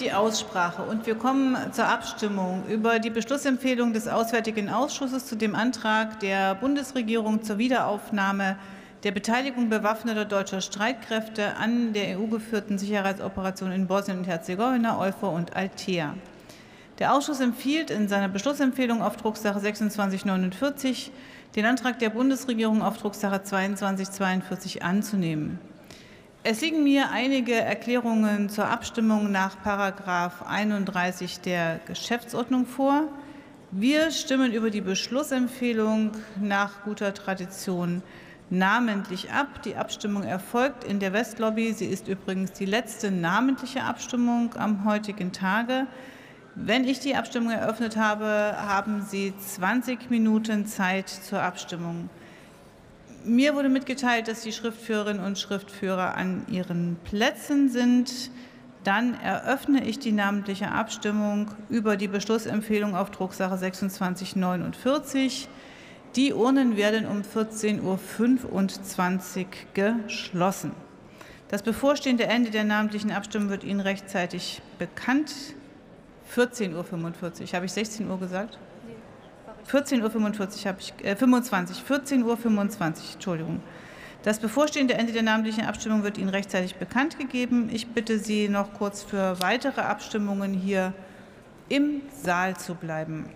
die 0.00 0.12
Aussprache 0.12 0.82
und 0.82 1.06
wir 1.06 1.14
kommen 1.16 1.56
zur 1.72 1.86
Abstimmung 1.86 2.64
über 2.68 2.98
die 2.98 3.10
Beschlussempfehlung 3.10 3.92
des 3.92 4.06
Auswärtigen 4.06 4.68
Ausschusses 4.68 5.26
zu 5.26 5.36
dem 5.36 5.54
Antrag 5.54 6.20
der 6.20 6.54
Bundesregierung 6.54 7.42
zur 7.42 7.58
Wiederaufnahme 7.58 8.56
der 9.04 9.12
Beteiligung 9.12 9.68
bewaffneter 9.68 10.24
deutscher 10.24 10.60
Streitkräfte 10.60 11.56
an 11.56 11.92
der 11.92 12.18
EU-geführten 12.18 12.78
Sicherheitsoperation 12.78 13.72
in 13.72 13.86
Bosnien 13.86 14.18
und 14.18 14.26
Herzegowina, 14.26 14.98
EUFOR 14.98 15.32
und 15.32 15.54
Altea. 15.56 16.14
Der 16.98 17.14
Ausschuss 17.14 17.40
empfiehlt 17.40 17.90
in 17.90 18.08
seiner 18.08 18.28
Beschlussempfehlung 18.28 19.02
auf 19.02 19.16
Drucksache 19.16 19.60
2649 19.60 21.12
den 21.54 21.64
Antrag 21.64 21.98
der 21.98 22.10
Bundesregierung 22.10 22.82
auf 22.82 22.98
Drucksache 22.98 23.42
2242 23.42 24.82
anzunehmen. 24.82 25.58
Es 26.50 26.62
liegen 26.62 26.82
mir 26.82 27.10
einige 27.10 27.52
Erklärungen 27.52 28.48
zur 28.48 28.68
Abstimmung 28.68 29.30
nach§ 29.30 29.54
31 30.46 31.40
der 31.40 31.78
Geschäftsordnung 31.86 32.64
vor. 32.64 33.02
Wir 33.70 34.10
stimmen 34.10 34.54
über 34.54 34.70
die 34.70 34.80
Beschlussempfehlung 34.80 36.12
nach 36.40 36.84
guter 36.84 37.12
Tradition 37.12 38.00
namentlich 38.48 39.30
ab. 39.30 39.62
Die 39.62 39.76
Abstimmung 39.76 40.22
erfolgt 40.22 40.84
in 40.84 41.00
der 41.00 41.12
Westlobby. 41.12 41.74
Sie 41.74 41.84
ist 41.84 42.08
übrigens 42.08 42.52
die 42.52 42.64
letzte 42.64 43.10
namentliche 43.10 43.82
Abstimmung 43.82 44.54
am 44.56 44.86
heutigen 44.86 45.32
Tage. 45.32 45.86
Wenn 46.54 46.84
ich 46.84 46.98
die 46.98 47.14
Abstimmung 47.14 47.50
eröffnet 47.50 47.98
habe, 47.98 48.56
haben 48.56 49.02
Sie 49.02 49.34
20 49.36 50.08
Minuten 50.08 50.64
Zeit 50.64 51.10
zur 51.10 51.42
Abstimmung. 51.42 52.08
Mir 53.24 53.54
wurde 53.54 53.68
mitgeteilt, 53.68 54.28
dass 54.28 54.42
die 54.42 54.52
Schriftführerinnen 54.52 55.24
und 55.24 55.38
Schriftführer 55.38 56.16
an 56.16 56.46
ihren 56.50 56.96
Plätzen 57.04 57.68
sind. 57.68 58.30
Dann 58.84 59.20
eröffne 59.20 59.84
ich 59.84 59.98
die 59.98 60.12
namentliche 60.12 60.70
Abstimmung 60.70 61.50
über 61.68 61.96
die 61.96 62.08
Beschlussempfehlung 62.08 62.94
auf 62.94 63.10
Drucksache 63.10 63.58
2649. 63.58 65.48
Die 66.16 66.32
Urnen 66.32 66.76
werden 66.76 67.06
um 67.06 67.22
14.25 67.22 67.82
Uhr 67.82 69.48
geschlossen. 69.74 70.72
Das 71.48 71.62
bevorstehende 71.62 72.24
Ende 72.24 72.50
der 72.50 72.64
namentlichen 72.64 73.10
Abstimmung 73.10 73.50
wird 73.50 73.64
Ihnen 73.64 73.80
rechtzeitig 73.80 74.62
bekannt 74.78 75.34
14.45 76.34 76.74
Uhr. 76.74 77.52
Habe 77.52 77.66
ich 77.66 77.72
16 77.72 78.08
Uhr 78.08 78.18
gesagt? 78.18 78.58
14.45 79.70 80.00
Uhr 80.02 80.68
habe 80.68 80.78
ich, 80.80 80.94
äh, 81.04 81.16
25, 81.16 81.82
14.25 81.88 82.24
Uhr, 82.24 83.12
Entschuldigung. 83.14 83.60
Das 84.22 84.40
bevorstehende 84.40 84.94
Ende 84.94 85.12
der 85.12 85.22
namentlichen 85.22 85.64
Abstimmung 85.64 86.02
wird 86.02 86.18
Ihnen 86.18 86.28
rechtzeitig 86.28 86.76
bekannt 86.76 87.18
gegeben. 87.18 87.70
Ich 87.72 87.88
bitte 87.88 88.18
Sie 88.18 88.48
noch 88.48 88.74
kurz 88.74 89.02
für 89.02 89.40
weitere 89.40 89.82
Abstimmungen 89.82 90.54
hier 90.54 90.92
im 91.68 92.02
Saal 92.22 92.56
zu 92.56 92.74
bleiben. 92.74 93.26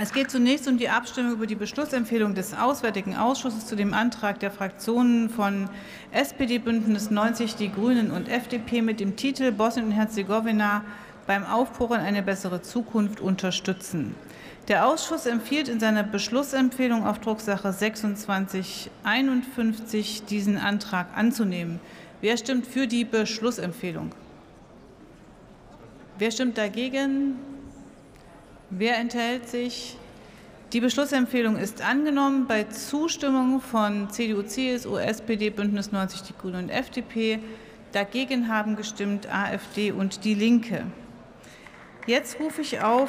Es 0.00 0.12
geht 0.12 0.30
zunächst 0.30 0.68
um 0.68 0.78
die 0.78 0.88
Abstimmung 0.88 1.32
über 1.32 1.46
die 1.46 1.56
Beschlussempfehlung 1.56 2.34
des 2.34 2.54
Auswärtigen 2.54 3.16
Ausschusses 3.16 3.66
zu 3.66 3.74
dem 3.74 3.94
Antrag 3.94 4.38
der 4.38 4.50
Fraktionen 4.50 5.30
von 5.30 5.68
SPD, 6.12 6.58
Bündnis 6.58 7.10
90, 7.10 7.56
die 7.56 7.72
Grünen 7.72 8.10
und 8.10 8.28
FDP 8.28 8.82
mit 8.82 9.00
dem 9.00 9.16
Titel 9.16 9.50
Bosnien 9.50 9.86
und 9.86 9.92
Herzegowina 9.92 10.84
beim 11.26 11.44
Aufbruch 11.44 11.90
in 11.90 12.00
eine 12.00 12.22
bessere 12.22 12.62
Zukunft 12.62 13.20
unterstützen. 13.20 14.14
Der 14.68 14.86
Ausschuss 14.86 15.24
empfiehlt 15.24 15.68
in 15.68 15.80
seiner 15.80 16.02
Beschlussempfehlung 16.02 17.06
auf 17.06 17.20
Drucksache 17.20 17.72
2651 17.72 20.24
diesen 20.24 20.58
Antrag 20.58 21.06
anzunehmen. 21.16 21.80
Wer 22.20 22.36
stimmt 22.36 22.66
für 22.66 22.86
die 22.86 23.06
Beschlussempfehlung? 23.06 24.10
Wer 26.18 26.30
stimmt 26.30 26.58
dagegen? 26.58 27.36
Wer 28.68 28.98
enthält 28.98 29.48
sich? 29.48 29.96
Die 30.74 30.80
Beschlussempfehlung 30.80 31.56
ist 31.56 31.80
angenommen 31.80 32.46
bei 32.46 32.64
Zustimmung 32.64 33.62
von 33.62 34.10
CDU, 34.10 34.42
CSU, 34.42 34.98
SPD, 34.98 35.48
Bündnis 35.48 35.92
90, 35.92 36.24
die 36.24 36.34
Grünen 36.36 36.64
und 36.64 36.68
FDP. 36.68 37.38
Dagegen 37.92 38.48
haben 38.48 38.76
gestimmt 38.76 39.32
AfD 39.32 39.92
und 39.92 40.26
Die 40.26 40.34
Linke. 40.34 40.84
Jetzt 42.06 42.38
rufe 42.38 42.60
ich 42.60 42.82
auf 42.82 43.08